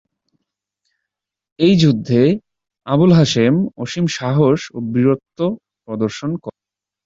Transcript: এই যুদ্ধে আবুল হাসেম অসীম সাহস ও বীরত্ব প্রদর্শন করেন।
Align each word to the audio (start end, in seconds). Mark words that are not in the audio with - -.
এই 1.59 1.73
যুদ্ধে 1.81 2.21
আবুল 2.87 3.11
হাসেম 3.13 3.53
অসীম 3.77 4.05
সাহস 4.17 4.59
ও 4.71 4.77
বীরত্ব 4.93 5.39
প্রদর্শন 5.85 6.31
করেন। 6.43 6.61